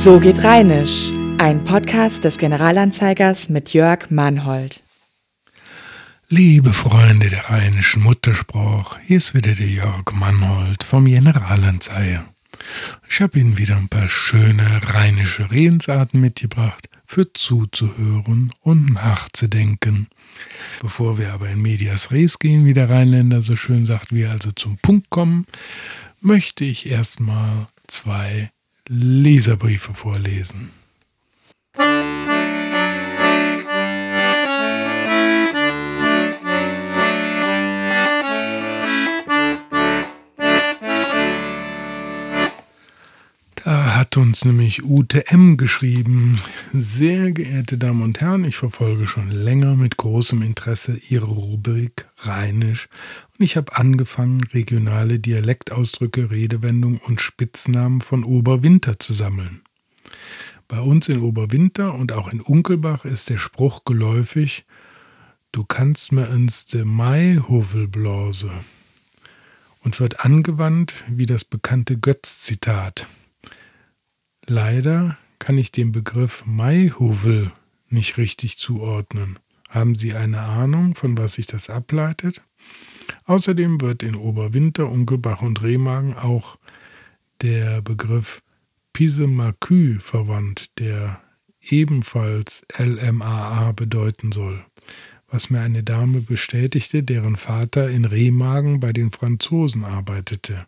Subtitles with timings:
[0.00, 4.84] So geht Rheinisch, ein Podcast des Generalanzeigers mit Jörg Mannhold.
[6.28, 12.24] Liebe Freunde der rheinischen Muttersprache, hier ist wieder der Jörg Mannhold vom Generalanzeiger.
[13.10, 14.62] Ich habe Ihnen wieder ein paar schöne
[14.94, 20.06] rheinische Redensarten mitgebracht, für zuzuhören und nachzudenken.
[20.80, 24.52] Bevor wir aber in Medias Res gehen, wie der Rheinländer so schön sagt, wir also
[24.52, 25.44] zum Punkt kommen,
[26.20, 28.52] möchte ich erstmal zwei
[28.88, 30.70] Leserbriefe vorlesen.
[43.68, 46.40] Da hat uns nämlich UTM geschrieben.
[46.72, 52.88] Sehr geehrte Damen und Herren, ich verfolge schon länger mit großem Interesse Ihre Rubrik Rheinisch
[53.38, 59.60] und ich habe angefangen, regionale Dialektausdrücke, Redewendungen und Spitznamen von Oberwinter zu sammeln.
[60.66, 64.64] Bei uns in Oberwinter und auch in Unkelbach ist der Spruch geläufig,
[65.52, 68.50] du kannst mir ins de Maihovel blase
[69.84, 73.06] und wird angewandt wie das bekannte Götz-Zitat.
[74.50, 77.52] Leider kann ich den Begriff Maihovel
[77.90, 79.38] nicht richtig zuordnen.
[79.68, 82.40] Haben Sie eine Ahnung, von was sich das ableitet?
[83.26, 86.56] Außerdem wird in Oberwinter, Unkelbach und Remagen auch
[87.42, 88.42] der Begriff
[88.94, 91.20] Pisemakü verwandt, der
[91.60, 94.64] ebenfalls LMAA bedeuten soll,
[95.28, 100.66] was mir eine Dame bestätigte, deren Vater in Remagen bei den Franzosen arbeitete.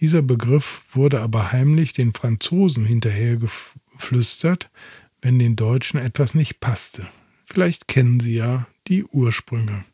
[0.00, 4.70] Dieser Begriff wurde aber heimlich den Franzosen hinterhergeflüstert,
[5.22, 7.06] wenn den Deutschen etwas nicht passte.
[7.44, 9.84] Vielleicht kennen Sie ja die Ursprünge.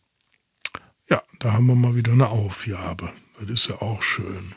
[1.08, 3.12] Ja, da haben wir mal wieder eine Aufgabe.
[3.40, 4.54] Das ist ja auch schön.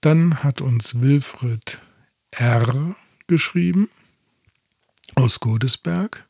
[0.00, 1.80] Dann hat uns Wilfried
[2.32, 2.96] R.
[3.26, 3.88] geschrieben
[5.14, 6.26] aus Godesberg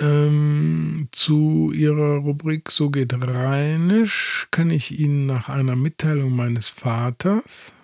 [0.00, 7.74] ähm, zu Ihrer Rubrik So geht Rheinisch kann ich Ihnen nach einer Mitteilung meines Vaters,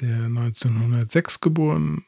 [0.00, 2.04] der 1906 geboren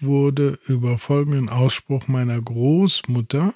[0.00, 3.54] wurde, über folgenden Ausspruch meiner Großmutter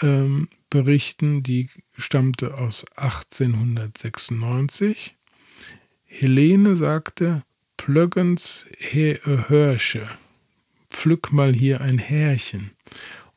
[0.00, 5.16] ähm, berichten, die stammte aus 1896.
[6.04, 7.42] Helene sagte,
[7.76, 10.08] Plöggens he Hörsche,
[10.90, 12.70] pflück mal hier ein Härchen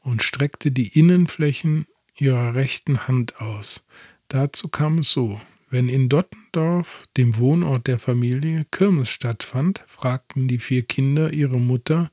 [0.06, 3.86] und streckte die Innenflächen ihrer rechten Hand aus.
[4.30, 5.42] Dazu kam es so.
[5.70, 12.12] Wenn in Dottendorf, dem Wohnort der Familie, Kirmes stattfand, fragten die vier Kinder ihre Mutter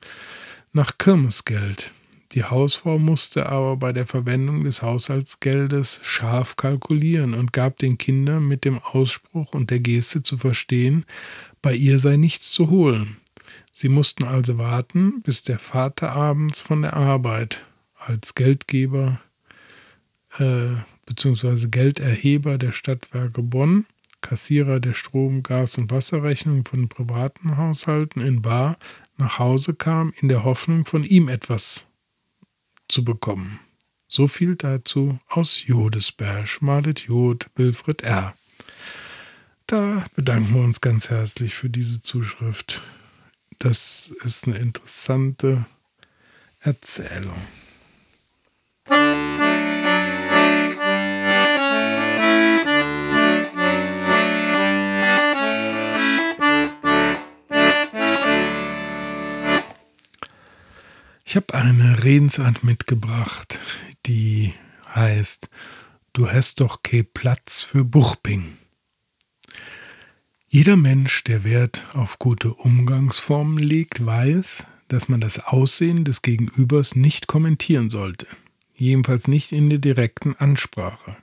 [0.73, 1.93] nach Kirmesgeld.
[2.31, 8.47] Die Hausfrau musste aber bei der Verwendung des Haushaltsgeldes scharf kalkulieren und gab den Kindern
[8.47, 11.05] mit dem Ausspruch und der Geste zu verstehen,
[11.61, 13.17] bei ihr sei nichts zu holen.
[13.71, 17.61] Sie mussten also warten, bis der Vater abends von der Arbeit
[18.05, 19.19] als Geldgeber
[20.37, 20.75] äh,
[21.05, 21.67] bzw.
[21.67, 23.85] Gelderheber der Stadtwerke Bonn,
[24.21, 28.77] Kassierer der Strom-, Gas- und Wasserrechnung von privaten Haushalten in Bar
[29.17, 31.87] nach Hause kam, in der Hoffnung, von ihm etwas
[32.87, 33.59] zu bekommen.
[34.07, 38.33] So viel dazu aus Jodesberg, Malet Jod, Wilfried R.
[39.67, 42.83] Da bedanken wir uns ganz herzlich für diese Zuschrift.
[43.59, 45.65] Das ist eine interessante
[46.59, 47.41] Erzählung.
[61.33, 63.57] Ich habe eine Redensart mitgebracht,
[64.05, 64.53] die
[64.93, 65.49] heißt,
[66.13, 68.55] du hast doch kein Platz für Buchping.
[70.47, 76.95] Jeder Mensch, der Wert auf gute Umgangsformen legt, weiß, dass man das Aussehen des Gegenübers
[76.95, 78.27] nicht kommentieren sollte,
[78.75, 81.17] jedenfalls nicht in der direkten Ansprache,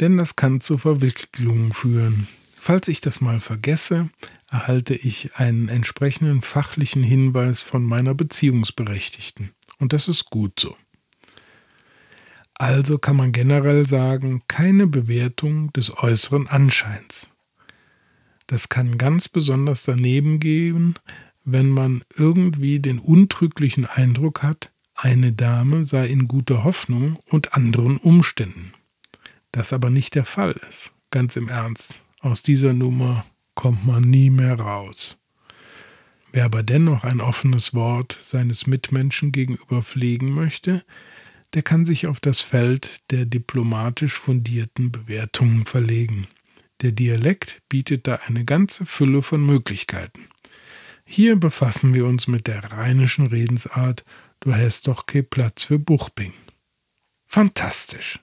[0.00, 2.28] denn das kann zu Verwicklungen führen.
[2.58, 4.10] Falls ich das mal vergesse,
[4.50, 9.50] erhalte ich einen entsprechenden fachlichen Hinweis von meiner Beziehungsberechtigten.
[9.78, 10.76] Und das ist gut so.
[12.54, 17.30] Also kann man generell sagen, keine Bewertung des äußeren Anscheins.
[18.46, 20.98] Das kann ganz besonders daneben gehen,
[21.44, 24.71] wenn man irgendwie den untrüglichen Eindruck hat,
[25.02, 28.72] eine Dame sei in guter Hoffnung und anderen Umständen.
[29.50, 32.02] Das aber nicht der Fall ist, ganz im Ernst.
[32.20, 33.26] Aus dieser Nummer
[33.56, 35.20] kommt man nie mehr raus.
[36.30, 40.84] Wer aber dennoch ein offenes Wort seines Mitmenschen gegenüber pflegen möchte,
[41.52, 46.28] der kann sich auf das Feld der diplomatisch fundierten Bewertungen verlegen.
[46.80, 50.28] Der Dialekt bietet da eine ganze Fülle von Möglichkeiten.
[51.04, 54.04] Hier befassen wir uns mit der rheinischen Redensart
[54.44, 56.32] Du hast doch kein Platz für Buchping.
[57.26, 58.18] Fantastisch.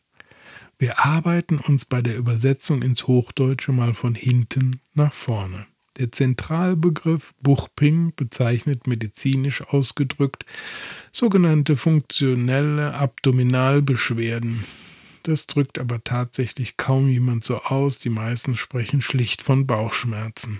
[0.77, 5.65] Wir arbeiten uns bei der Übersetzung ins Hochdeutsche mal von hinten nach vorne.
[5.97, 10.45] Der Zentralbegriff Buchping bezeichnet medizinisch ausgedrückt
[11.13, 14.65] sogenannte funktionelle Abdominalbeschwerden.
[15.23, 20.59] Das drückt aber tatsächlich kaum jemand so aus, die meisten sprechen schlicht von Bauchschmerzen.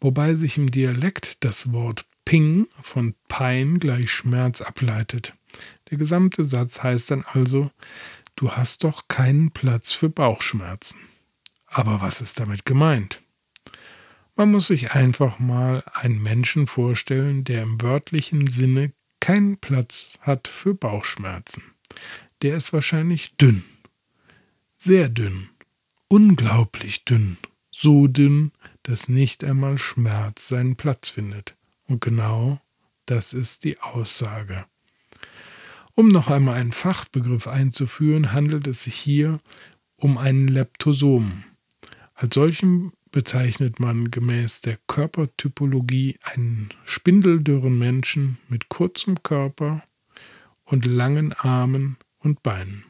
[0.00, 5.34] Wobei sich im Dialekt das Wort Ping von Pein gleich Schmerz ableitet.
[5.88, 7.70] Der gesamte Satz heißt dann also,
[8.34, 10.98] du hast doch keinen Platz für Bauchschmerzen.
[11.68, 13.22] Aber was ist damit gemeint?
[14.34, 20.48] Man muss sich einfach mal einen Menschen vorstellen, der im wörtlichen Sinne keinen Platz hat
[20.48, 21.62] für Bauchschmerzen.
[22.42, 23.62] Der ist wahrscheinlich dünn,
[24.76, 25.50] sehr dünn,
[26.08, 27.36] unglaublich dünn,
[27.70, 28.50] so dünn,
[28.82, 31.54] dass nicht einmal Schmerz seinen Platz findet.
[31.86, 32.60] Und genau
[33.06, 34.64] das ist die Aussage.
[35.94, 39.38] Um noch einmal einen Fachbegriff einzuführen, handelt es sich hier
[39.96, 41.44] um einen Leptosom.
[42.14, 49.84] Als solchen bezeichnet man gemäß der Körpertypologie einen spindeldürren Menschen mit kurzem Körper
[50.64, 52.84] und langen Armen und Beinen.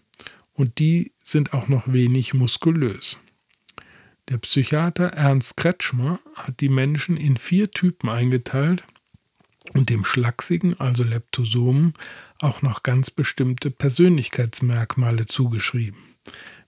[0.55, 3.21] Und die sind auch noch wenig muskulös.
[4.31, 8.83] Der Psychiater Ernst Kretschmer hat die Menschen in vier Typen eingeteilt
[9.75, 11.93] und dem Schlachsigen, also Leptosomen,
[12.39, 15.99] auch noch ganz bestimmte Persönlichkeitsmerkmale zugeschrieben.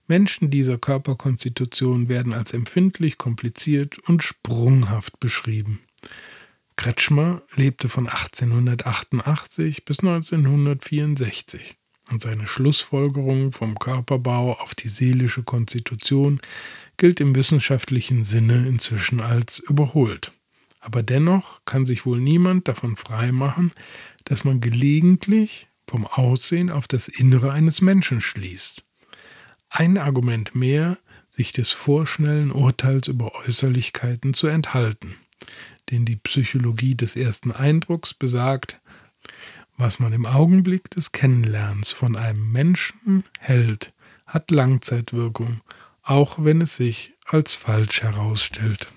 [0.07, 5.81] Menschen dieser Körperkonstitution werden als empfindlich, kompliziert und sprunghaft beschrieben.
[6.75, 11.75] Kretschmer lebte von 1888 bis 1964
[12.11, 16.39] und seine Schlussfolgerung vom Körperbau auf die seelische Konstitution
[16.97, 20.31] gilt im wissenschaftlichen Sinne inzwischen als überholt.
[20.79, 23.71] Aber dennoch kann sich wohl niemand davon freimachen,
[24.25, 28.83] dass man gelegentlich vom Aussehen auf das Innere eines Menschen schließt.
[29.69, 30.97] Ein Argument mehr,
[31.29, 35.15] sich des vorschnellen Urteils über Äußerlichkeiten zu enthalten.
[35.91, 38.79] Denn die Psychologie des ersten Eindrucks besagt,
[39.77, 43.93] was man im Augenblick des Kennenlernens von einem Menschen hält,
[44.25, 45.61] hat Langzeitwirkung,
[46.07, 48.87] auch wenn es sich als falsch herausstellt.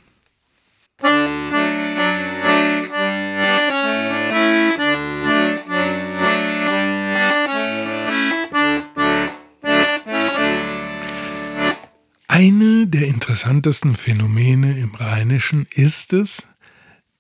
[12.29, 16.47] Eine der interessantesten Phänomene im Rheinischen ist es,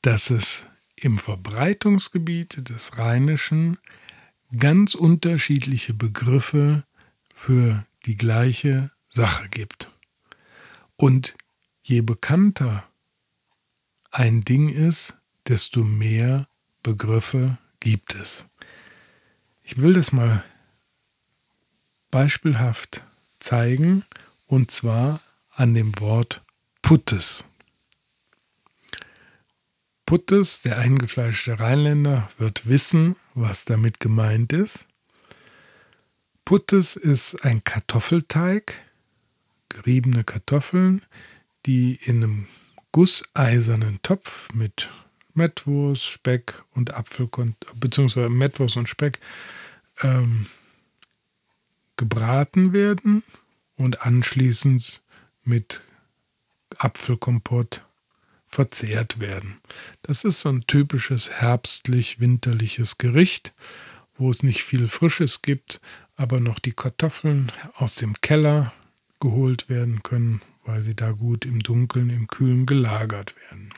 [0.03, 3.77] dass es im Verbreitungsgebiet des Rheinischen
[4.57, 6.85] ganz unterschiedliche Begriffe
[7.35, 9.91] für die gleiche Sache gibt.
[10.97, 11.37] Und
[11.83, 12.89] je bekannter
[14.11, 15.17] ein Ding ist,
[15.47, 16.49] desto mehr
[16.83, 18.47] Begriffe gibt es.
[19.63, 20.43] Ich will das mal
[22.11, 23.05] beispielhaft
[23.41, 24.05] zeigen
[24.47, 25.21] und zwar
[25.55, 26.43] an dem Wort
[26.83, 27.45] Puttes.
[30.07, 34.89] Puttes, der eingefleischte Rheinländer, wird wissen, was damit gemeint ist.
[36.45, 38.83] Puttes ist ein Kartoffelteig,
[39.71, 41.03] geriebene Kartoffeln,
[41.65, 42.47] die in einem
[42.93, 44.91] gusseisernen Topf mit
[45.33, 47.29] Mettwurst, Speck und Apfel,
[47.77, 49.19] beziehungsweise Mettwurst und Speck
[50.03, 50.47] ähm,
[51.97, 53.23] gebraten werden
[53.77, 55.03] und anschließend
[55.45, 55.81] mit
[56.79, 57.85] Apfelkompott
[58.47, 59.61] verzehrt werden.
[60.03, 63.53] Das ist so ein typisches herbstlich-winterliches Gericht,
[64.17, 65.81] wo es nicht viel Frisches gibt,
[66.17, 68.73] aber noch die Kartoffeln aus dem Keller
[69.21, 73.73] geholt werden können, weil sie da gut im Dunkeln, im Kühlen gelagert werden.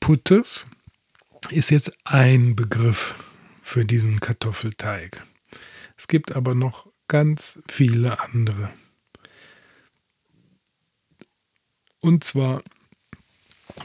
[0.00, 0.66] Puttes
[1.50, 3.14] ist jetzt ein Begriff
[3.62, 5.22] für diesen Kartoffelteig.
[5.96, 8.70] Es gibt aber noch ganz viele andere.
[12.00, 12.62] Und zwar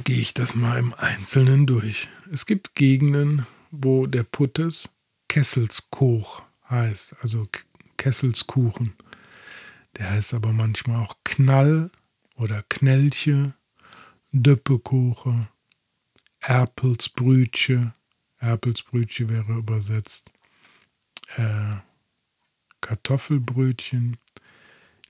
[0.03, 2.08] gehe ich das mal im Einzelnen durch.
[2.32, 4.89] Es gibt Gegenden, wo der Puttes
[5.27, 7.43] Kesselskoch heißt, also
[7.98, 8.93] Kesselskuchen.
[9.97, 11.91] Der heißt aber manchmal auch Knall
[12.35, 13.53] oder Knellche,
[14.31, 15.47] Döppekoche,
[16.39, 17.93] Erpelsbrütche,
[18.39, 20.31] Erpelsbrütche wäre übersetzt,
[21.38, 21.75] äh,
[22.81, 24.17] Kartoffelbrötchen,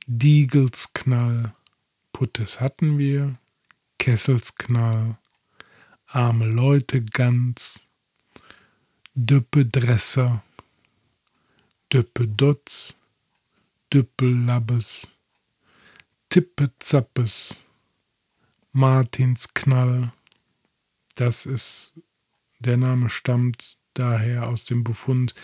[0.05, 1.53] Diegelsknall,
[2.11, 3.39] Puttes hatten wir,
[3.97, 5.17] Kesselsknall,
[6.05, 7.87] arme Leute Gans,
[9.15, 10.43] Düppedresser,
[11.91, 13.02] Düppedutz,
[13.93, 15.19] Düppellabbes,
[16.29, 17.67] Tippezappes,
[18.71, 20.11] Martinsknall,
[21.13, 21.93] Das ist,
[22.57, 25.35] der Name stammt daher aus dem Befund,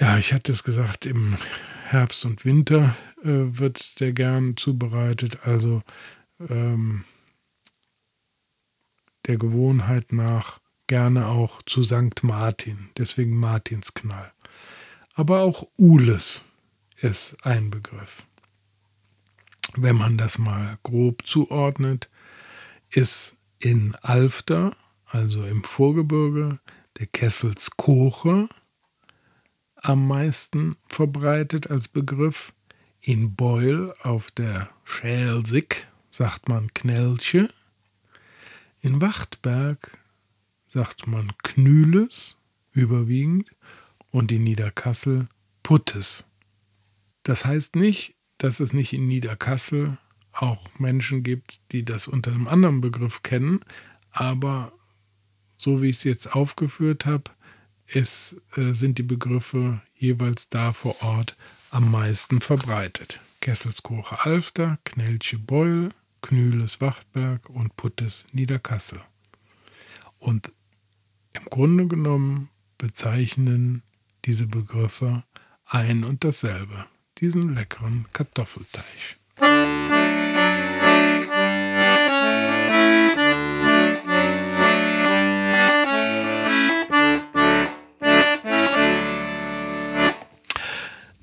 [0.00, 1.36] ja, ich hatte es gesagt, im
[1.84, 5.82] Herbst und Winter äh, wird der gern zubereitet, also
[6.40, 7.04] ähm,
[9.26, 12.22] der Gewohnheit nach gerne auch zu St.
[12.22, 14.32] Martin, deswegen Martinsknall.
[15.14, 16.46] Aber auch Ules
[17.04, 18.24] ist ein Begriff.
[19.76, 22.10] Wenn man das mal grob zuordnet,
[22.90, 24.74] ist in Alfter,
[25.06, 26.58] also im Vorgebirge,
[26.98, 28.48] der Kesselskoche
[29.76, 32.54] am meisten verbreitet als Begriff.
[33.00, 37.52] In Beul auf der Schelsig sagt man Knellche.
[38.80, 39.98] In Wachtberg
[40.66, 42.40] sagt man Knüles
[42.72, 43.50] überwiegend
[44.10, 45.28] und in Niederkassel
[45.62, 46.26] Puttes.
[47.24, 49.98] Das heißt nicht, dass es nicht in Niederkassel
[50.32, 53.60] auch Menschen gibt, die das unter einem anderen Begriff kennen,
[54.10, 54.72] aber
[55.56, 57.30] so wie ich es jetzt aufgeführt habe,
[57.86, 61.36] es, äh, sind die Begriffe jeweils da vor Ort
[61.70, 63.20] am meisten verbreitet.
[63.40, 65.90] Kesselskoche Alfter, Knelche Beul,
[66.22, 69.00] Knüles Wachtberg und Puttes Niederkassel.
[70.18, 70.52] Und
[71.32, 73.82] im Grunde genommen bezeichnen
[74.24, 75.22] diese Begriffe
[75.66, 76.86] ein und dasselbe,
[77.18, 79.18] diesen leckeren Kartoffelteig.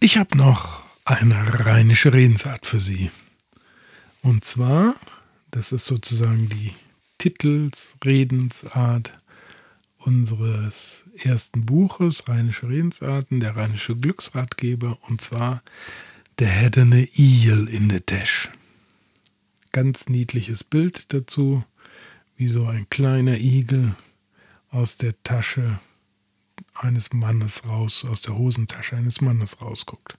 [0.04, 3.12] Ich habe noch eine rheinische Redensart für Sie.
[4.24, 4.96] Und zwar,
[5.52, 6.74] das ist sozusagen die
[7.18, 9.21] Titelsredensart
[10.06, 15.64] unseres ersten Buches, Rheinische Redensarten, der Rheinische Glücksratgeber, und zwar
[16.40, 18.50] der hätte eine Iel in der Tasche.
[19.72, 21.64] Ganz niedliches Bild dazu,
[22.36, 23.96] wie so ein kleiner Igel
[24.70, 25.80] aus der Tasche
[26.74, 30.18] eines Mannes raus, aus der Hosentasche eines Mannes rausguckt.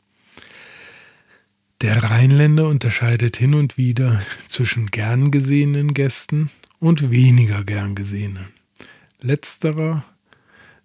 [1.81, 8.47] Der Rheinländer unterscheidet hin und wieder zwischen gern gesehenen Gästen und weniger gern gesehenen.
[9.23, 10.05] Letzterer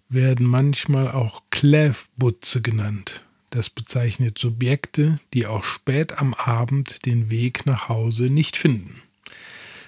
[0.08, 3.26] werden manchmal auch Kläfbutze genannt.
[3.50, 9.02] Das bezeichnet Subjekte, die auch spät am Abend den Weg nach Hause nicht finden.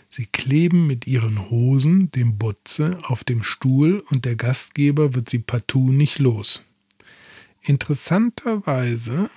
[0.09, 5.39] Sie kleben mit ihren Hosen dem Butze auf dem Stuhl und der Gastgeber wird sie
[5.39, 6.67] partout nicht los.
[7.63, 9.31] Interessanterweise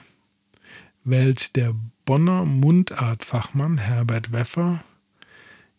[1.03, 4.83] wählt der Bonner Mundartfachmann Herbert Weffer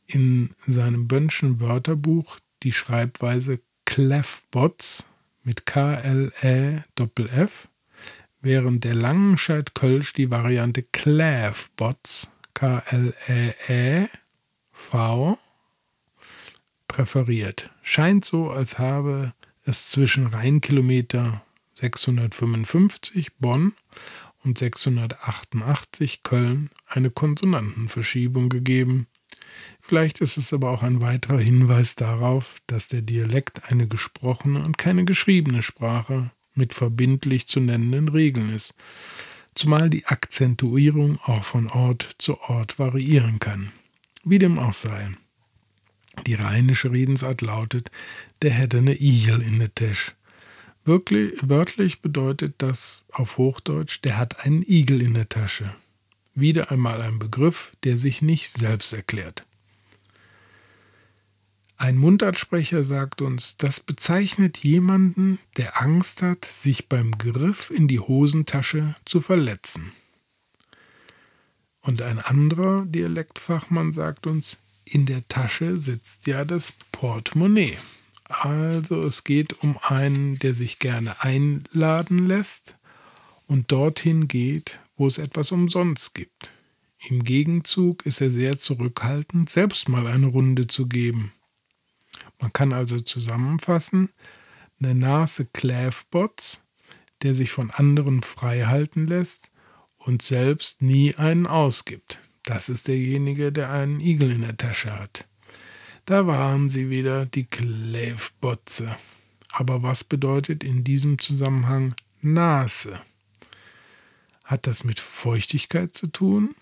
[0.06, 5.08] in seinem Bönnschen Wörterbuch die Schreibweise Kleffbots
[5.44, 6.88] mit K-L-E-F,
[8.40, 14.08] während der Langenscheid-Kölsch die Variante Kläfbots, K-L-E-E,
[14.72, 15.38] V
[16.88, 17.70] präferiert.
[17.82, 21.42] Scheint so, als habe es zwischen Rheinkilometer
[21.74, 23.74] 655 Bonn
[24.44, 29.06] und 688 Köln eine Konsonantenverschiebung gegeben.
[29.80, 34.78] Vielleicht ist es aber auch ein weiterer Hinweis darauf, dass der Dialekt eine gesprochene und
[34.78, 38.74] keine geschriebene Sprache mit verbindlich zu nennenden Regeln ist,
[39.54, 43.72] zumal die Akzentuierung auch von Ort zu Ort variieren kann.
[44.24, 45.10] Wie dem auch sei.
[46.26, 47.90] Die rheinische Redensart lautet,
[48.42, 50.12] der hätte eine Igel in der Tasche.
[50.84, 55.74] Wirklich, wörtlich bedeutet das auf Hochdeutsch, der hat einen Igel in der Tasche.
[56.34, 59.46] Wieder einmal ein Begriff, der sich nicht selbst erklärt.
[61.76, 68.00] Ein Mundartsprecher sagt uns, das bezeichnet jemanden, der Angst hat, sich beim Griff in die
[68.00, 69.92] Hosentasche zu verletzen.
[71.80, 77.76] Und ein anderer Dialektfachmann sagt uns, in der Tasche sitzt ja das Portemonnaie.
[78.24, 82.76] Also es geht um einen, der sich gerne einladen lässt
[83.46, 86.52] und dorthin geht, wo es etwas umsonst gibt.
[87.08, 91.32] Im Gegenzug ist er sehr zurückhaltend, selbst mal eine Runde zu geben.
[92.40, 94.10] Man kann also zusammenfassen,
[94.80, 96.66] eine Nase Kläfbots,
[97.22, 99.50] der sich von anderen frei halten lässt
[99.98, 102.20] und selbst nie einen ausgibt.
[102.44, 105.26] Das ist derjenige, der einen Igel in der Tasche hat.
[106.04, 108.94] Da waren sie wieder, die Kläfbotze.
[109.52, 113.00] Aber was bedeutet in diesem Zusammenhang Nase?
[114.44, 116.54] Hat das mit Feuchtigkeit zu tun?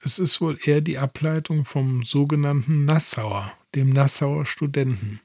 [0.00, 5.20] Es ist wohl eher die Ableitung vom sogenannten Nassauer, dem Nassauer Studenten.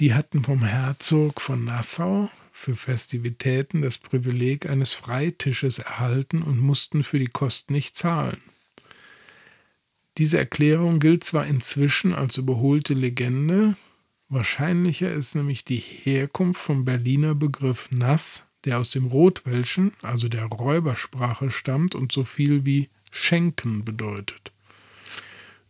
[0.00, 7.04] Die hatten vom Herzog von Nassau für Festivitäten das Privileg eines Freitisches erhalten und mussten
[7.04, 8.40] für die Kosten nicht zahlen.
[10.18, 13.76] Diese Erklärung gilt zwar inzwischen als überholte Legende,
[14.28, 20.44] wahrscheinlicher ist nämlich die Herkunft vom Berliner Begriff nass, der aus dem Rotwelschen, also der
[20.44, 24.52] Räubersprache, stammt und so viel wie schenken bedeutet.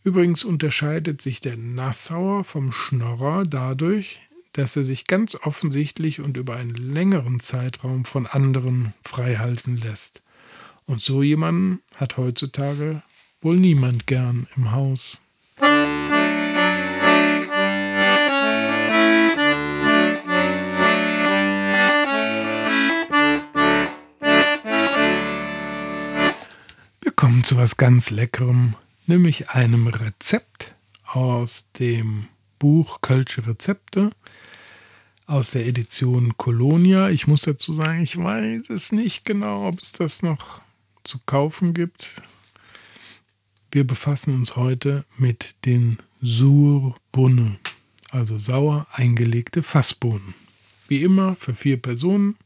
[0.03, 4.21] Übrigens unterscheidet sich der Nassauer vom Schnorrer dadurch,
[4.53, 10.23] dass er sich ganz offensichtlich und über einen längeren Zeitraum von anderen freihalten lässt.
[10.87, 13.01] Und so jemanden hat heutzutage
[13.43, 15.21] wohl niemand gern im Haus.
[27.49, 28.75] Zu was ganz Leckerem,
[29.07, 30.75] nämlich einem Rezept
[31.07, 32.27] aus dem
[32.59, 34.11] Buch Kölsche Rezepte
[35.27, 37.09] aus der Edition Colonia.
[37.09, 40.61] Ich muss dazu sagen, ich weiß es nicht genau, ob es das noch
[41.05, 42.21] zu kaufen gibt.
[43.73, 47.59] Wir befassen uns heute mit den Surbunne,
[48.11, 50.35] also sauer eingelegte Fassbohnen.
[50.87, 52.37] Wie immer für vier Personen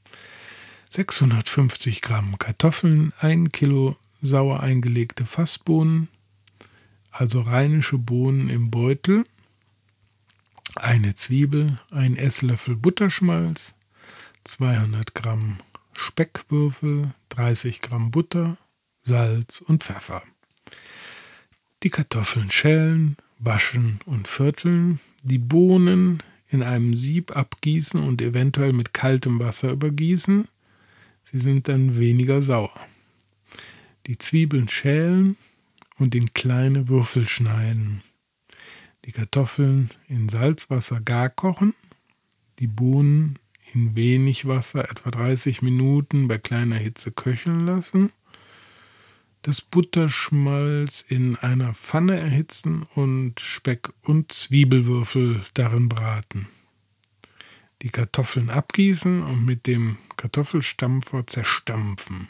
[0.90, 6.08] 650 Gramm Kartoffeln, 1 Kilo sauer eingelegte Fassbohnen,
[7.10, 9.24] also rheinische Bohnen im Beutel,
[10.76, 13.74] eine Zwiebel, ein Esslöffel Butterschmalz,
[14.44, 15.58] 200 Gramm
[15.94, 18.56] Speckwürfel, 30 Gramm Butter,
[19.02, 20.22] Salz und Pfeffer.
[21.82, 28.94] Die Kartoffeln schälen, waschen und vierteln, die Bohnen in einem Sieb abgießen und eventuell mit
[28.94, 30.46] kaltem Wasser übergießen.
[31.24, 32.72] Sie sind dann weniger sauer.
[34.06, 35.36] Die Zwiebeln schälen
[35.98, 38.02] und in kleine Würfel schneiden.
[39.04, 41.74] Die Kartoffeln in Salzwasser gar kochen,
[42.58, 43.38] die Bohnen
[43.74, 48.12] in wenig Wasser etwa 30 Minuten bei kleiner Hitze köcheln lassen
[49.42, 56.46] das Butterschmalz in einer Pfanne erhitzen und Speck und Zwiebelwürfel darin braten.
[57.82, 62.28] Die Kartoffeln abgießen und mit dem Kartoffelstampfer zerstampfen.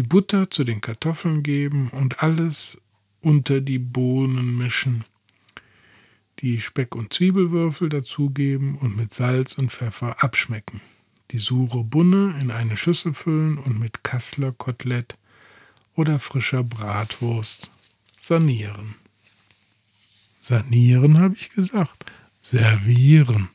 [0.00, 2.80] Die Butter zu den Kartoffeln geben und alles
[3.20, 5.04] unter die Bohnen mischen.
[6.38, 10.80] Die Speck- und Zwiebelwürfel dazugeben und mit Salz und Pfeffer abschmecken.
[11.32, 15.18] Die sure Bunne in eine Schüssel füllen und mit Kassler Kotelett
[15.96, 17.70] oder frischer Bratwurst
[18.22, 18.94] sanieren.
[20.40, 22.06] Sanieren habe ich gesagt.
[22.40, 23.50] Servieren.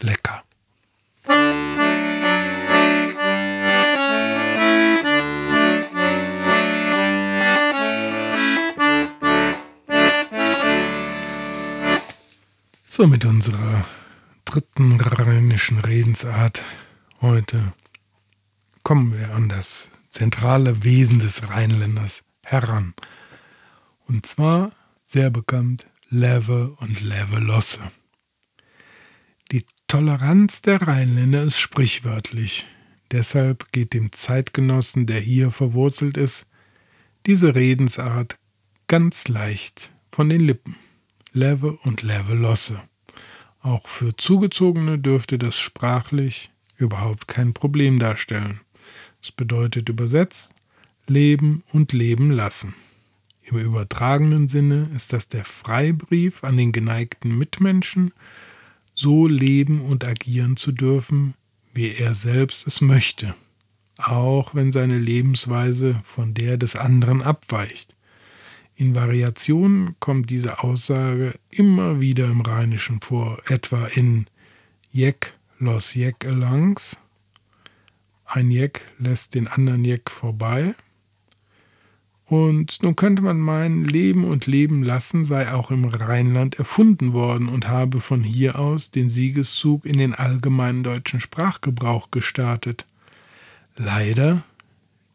[0.00, 0.42] Lecker.
[12.98, 13.86] So, mit unserer
[14.44, 16.64] dritten rheinischen Redensart
[17.20, 17.72] heute
[18.82, 22.94] kommen wir an das zentrale Wesen des Rheinländers heran.
[24.08, 24.72] Und zwar
[25.06, 27.88] sehr bekannt Leve und Levelosse.
[29.52, 32.66] Die Toleranz der Rheinländer ist sprichwörtlich.
[33.12, 36.48] Deshalb geht dem Zeitgenossen, der hier verwurzelt ist,
[37.26, 38.40] diese Redensart
[38.88, 40.74] ganz leicht von den Lippen.
[41.38, 42.82] Leve und Levelosse.
[43.60, 48.60] Auch für Zugezogene dürfte das sprachlich überhaupt kein Problem darstellen.
[49.22, 50.56] Es bedeutet übersetzt
[51.06, 52.74] Leben und Leben lassen.
[53.42, 58.12] Im übertragenen Sinne ist das der Freibrief an den geneigten Mitmenschen,
[58.94, 61.34] so leben und agieren zu dürfen,
[61.72, 63.32] wie er selbst es möchte,
[63.96, 67.94] auch wenn seine Lebensweise von der des anderen abweicht.
[68.78, 74.26] In Variationen kommt diese Aussage immer wieder im Rheinischen vor, etwa in
[74.92, 76.98] Jek los Jek elangs
[78.30, 80.74] ein Jeck lässt den anderen Jeck vorbei.
[82.26, 87.48] Und nun könnte man meinen, Leben und Leben lassen sei auch im Rheinland erfunden worden
[87.48, 92.84] und habe von hier aus den Siegeszug in den allgemeinen deutschen Sprachgebrauch gestartet.
[93.76, 94.42] Leider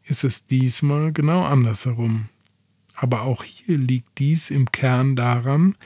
[0.06, 2.28] ist es diesmal genau andersherum.
[2.94, 5.76] Aber auch hier liegt dies im Kern daran,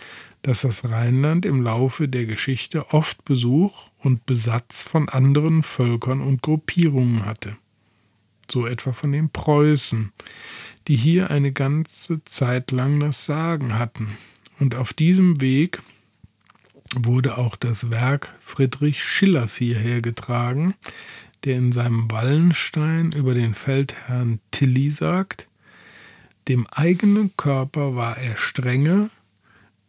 [0.42, 6.42] dass das Rheinland im Laufe der Geschichte oft Besuch und Besatz von anderen Völkern und
[6.42, 7.56] Gruppierungen hatte.
[8.50, 10.12] So etwa von den Preußen,
[10.86, 14.16] die hier eine ganze Zeit lang das Sagen hatten.
[14.58, 15.80] Und auf diesem Weg
[16.94, 20.74] wurde auch das Werk Friedrich Schillers hierher getragen,
[21.44, 25.47] der in seinem Wallenstein über den Feldherrn Tilly sagt,
[26.48, 29.10] dem eigenen Körper war er strenge,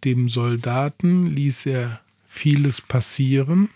[0.03, 3.69] dem Soldaten ließ er vieles passieren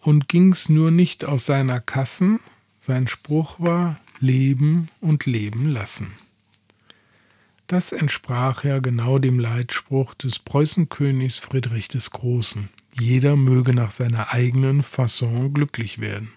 [0.00, 2.40] und ging's nur nicht aus seiner Kassen.
[2.78, 6.12] Sein Spruch war Leben und Leben lassen.
[7.66, 12.68] Das entsprach ja genau dem Leitspruch des Preußenkönigs Friedrich des Großen.
[13.00, 16.32] Jeder möge nach seiner eigenen Fasson glücklich werden.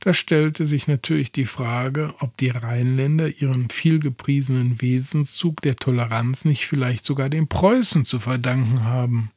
[0.00, 6.66] Da stellte sich natürlich die Frage, ob die Rheinländer ihren vielgepriesenen Wesenszug der Toleranz nicht
[6.66, 9.30] vielleicht sogar den Preußen zu verdanken haben.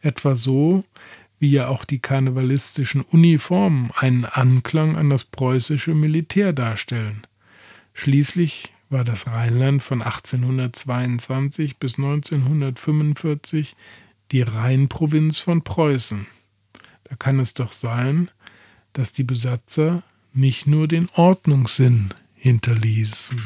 [0.00, 0.84] Etwa so,
[1.38, 7.26] wie ja auch die karnevalistischen Uniformen einen Anklang an das preußische Militär darstellen.
[7.94, 13.76] Schließlich war das Rheinland von 1822 bis 1945
[14.32, 16.26] die Rheinprovinz von Preußen.
[17.04, 18.30] Da kann es doch sein,
[18.92, 23.40] dass die Besatzer nicht nur den Ordnungssinn hinterließen.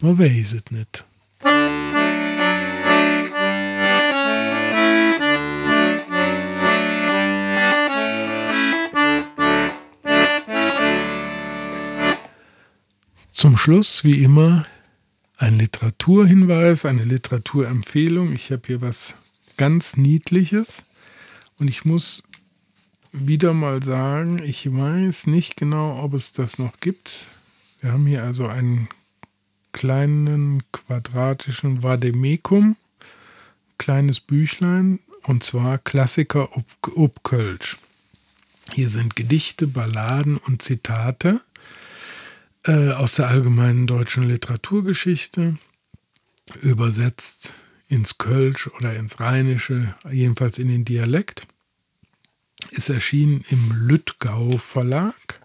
[0.00, 1.04] Man weiß es nicht.
[13.32, 14.64] Zum Schluss, wie immer,
[15.36, 18.32] ein Literaturhinweis, eine Literaturempfehlung.
[18.32, 19.14] Ich habe hier was
[19.58, 20.84] ganz Niedliches
[21.58, 22.22] und ich muss
[23.14, 27.28] wieder mal sagen, ich weiß nicht genau, ob es das noch gibt.
[27.80, 28.88] Wir haben hier also einen
[29.72, 32.76] kleinen quadratischen Vademecum,
[33.78, 36.64] kleines Büchlein, und zwar Klassiker ob,
[36.96, 37.78] ob.
[38.72, 41.40] Hier sind Gedichte, Balladen und Zitate
[42.64, 45.56] äh, aus der allgemeinen deutschen Literaturgeschichte,
[46.62, 47.54] übersetzt
[47.88, 51.46] ins Kölsch oder ins Rheinische, jedenfalls in den Dialekt
[52.76, 55.40] ist erschienen im Lüttgau Verlag.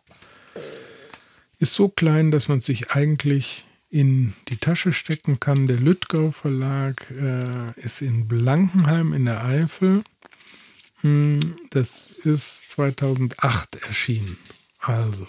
[1.59, 5.67] Ist so klein, dass man sich eigentlich in die Tasche stecken kann.
[5.67, 10.03] Der Lüttgau Verlag äh, ist in Blankenheim in der Eifel.
[11.01, 14.37] Hm, das ist 2008 erschienen.
[14.79, 15.27] Also,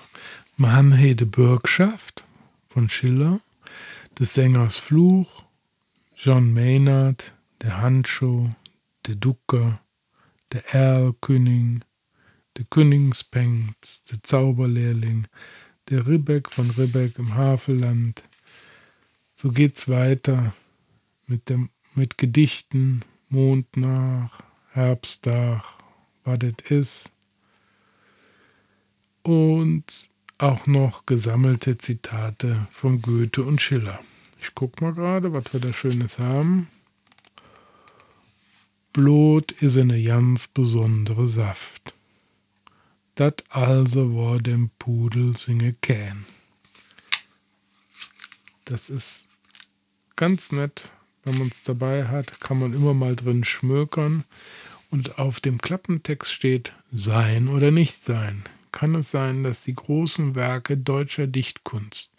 [0.56, 2.24] Mannhede Bürgschaft
[2.68, 3.40] von Schiller,
[4.18, 5.44] des Sängers Fluch,
[6.14, 8.50] John Maynard, der Handschuh,
[9.06, 9.80] der Ducker,
[10.52, 11.82] der Erlkönig,
[12.56, 15.26] der Königspenz, der Zauberlehrling,
[15.88, 18.22] der Ribbeck von Ribbeck im Havelland.
[19.36, 20.54] So geht's weiter
[21.26, 24.40] mit, dem, mit Gedichten, Mond nach,
[24.72, 25.78] Herbstdach,
[26.24, 27.12] was das ist.
[29.22, 34.00] Und auch noch gesammelte Zitate von Goethe und Schiller.
[34.40, 36.68] Ich guck mal gerade, was wir da Schönes haben.
[38.92, 41.89] Blut is eine ganz besondere Saft.
[43.20, 46.24] Dat also war dem Pudel singe kän.
[48.64, 49.28] Das ist
[50.16, 50.90] ganz nett,
[51.24, 54.24] wenn man es dabei hat, kann man immer mal drin schmökern.
[54.90, 58.42] Und auf dem Klappentext steht sein oder nicht sein.
[58.72, 62.14] Kann es sein, dass die großen Werke deutscher Dichtkunst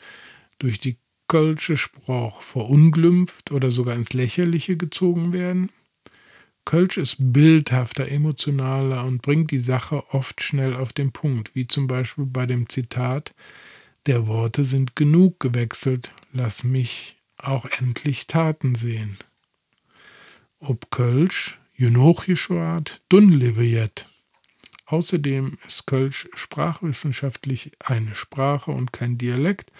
[0.59, 5.71] durch die kölsche Sprach verunglimpft oder sogar ins Lächerliche gezogen werden?
[6.65, 11.87] Kölsch ist bildhafter, emotionaler und bringt die Sache oft schnell auf den Punkt, wie zum
[11.87, 13.33] Beispiel bei dem Zitat
[14.05, 19.17] Der Worte sind genug gewechselt, lass mich auch endlich Taten sehen.
[20.59, 23.31] Ob Kölsch, genug geschwart, dun.
[24.85, 29.71] Außerdem ist Kölsch sprachwissenschaftlich eine Sprache und kein Dialekt,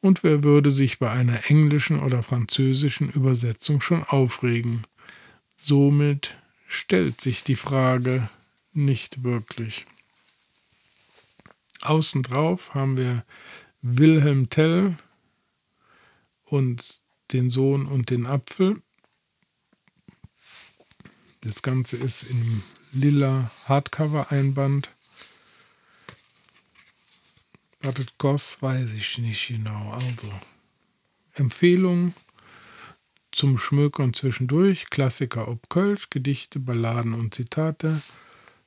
[0.00, 4.86] und wer würde sich bei einer englischen oder französischen Übersetzung schon aufregen?
[5.56, 6.36] Somit
[6.68, 8.28] stellt sich die Frage
[8.72, 9.86] nicht wirklich.
[11.80, 13.24] Außen drauf haben wir
[13.80, 14.96] Wilhelm Tell
[16.44, 18.82] und den Sohn und den Apfel.
[21.40, 24.90] Das Ganze ist im lila Hardcover-Einband.
[27.80, 29.92] Was das kostet, weiß ich nicht genau.
[29.92, 30.30] Also,
[31.34, 32.14] Empfehlung
[33.36, 38.00] zum Schmökern zwischendurch, Klassiker ob Kölsch, Gedichte, Balladen und Zitate.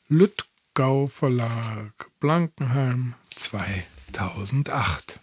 [0.08, 5.19] Lüttgau Verlag, Blankenheim 2008.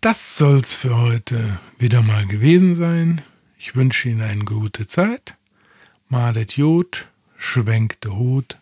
[0.00, 3.20] Das soll's für heute wieder mal gewesen sein.
[3.58, 5.36] Ich wünsche Ihnen eine gute Zeit.
[6.12, 8.58] Malet Jod, schwenkt der Hut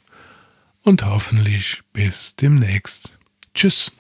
[0.83, 3.19] und hoffentlich bis demnächst.
[3.55, 3.91] Tschüss.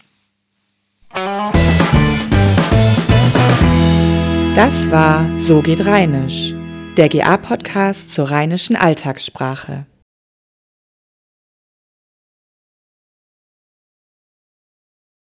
[4.54, 6.52] Das war So geht Rheinisch,
[6.98, 9.86] der GA-Podcast zur rheinischen Alltagssprache.